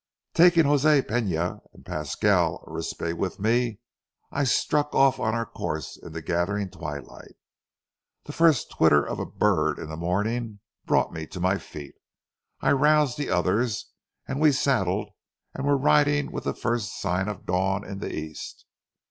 Taking 0.33 0.63
José 0.63 1.07
Pena 1.07 1.59
and 1.73 1.85
Pasquale 1.85 2.57
Arispe 2.65 3.15
with 3.15 3.39
me, 3.39 3.77
I 4.31 4.45
struck 4.45 4.95
off 4.95 5.19
on 5.19 5.35
our 5.35 5.45
course 5.45 5.95
in 5.95 6.11
the 6.11 6.23
gathering 6.23 6.71
twilight. 6.71 7.35
The 8.23 8.33
first 8.33 8.71
twitter 8.71 9.07
of 9.07 9.19
a 9.19 9.27
bird 9.27 9.77
in 9.77 9.89
the 9.89 9.95
morning 9.97 10.59
brought 10.87 11.13
me 11.13 11.27
to 11.27 11.39
my 11.39 11.59
feet; 11.59 11.93
I 12.61 12.71
roused 12.71 13.19
the 13.19 13.29
others, 13.29 13.91
and 14.27 14.41
we 14.41 14.53
saddled 14.53 15.11
and 15.53 15.67
were 15.67 15.77
riding 15.77 16.31
with 16.31 16.45
the 16.45 16.55
first 16.55 16.99
sign 16.99 17.27
of 17.27 17.45
dawn 17.45 17.85
in 17.87 17.99
the 17.99 18.11
east. 18.11 18.65